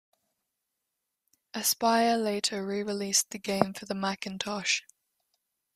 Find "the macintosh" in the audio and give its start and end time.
3.85-4.81